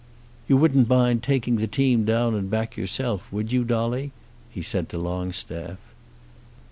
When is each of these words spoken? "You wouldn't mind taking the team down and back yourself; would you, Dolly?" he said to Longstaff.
"You 0.47 0.57
wouldn't 0.57 0.89
mind 0.89 1.21
taking 1.21 1.57
the 1.57 1.67
team 1.67 2.05
down 2.05 2.33
and 2.33 2.49
back 2.49 2.75
yourself; 2.75 3.31
would 3.31 3.51
you, 3.51 3.63
Dolly?" 3.63 4.11
he 4.49 4.63
said 4.63 4.89
to 4.89 4.97
Longstaff. 4.97 5.77